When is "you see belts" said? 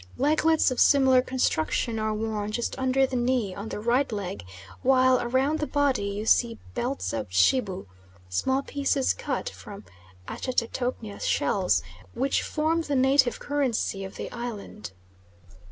6.05-7.13